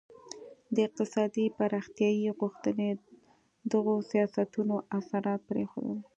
د 0.73 0.75
اقتصادي 0.87 1.45
پراختیايي 1.57 2.29
غوښتنې 2.39 2.89
دغو 3.71 3.95
سیاستونو 4.11 4.75
اثرات 4.99 5.41
پرېښودل. 5.49 5.99